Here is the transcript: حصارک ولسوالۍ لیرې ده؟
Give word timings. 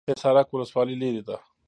حصارک 0.09 0.47
ولسوالۍ 0.53 0.95
لیرې 1.01 1.21
ده؟ 1.27 1.37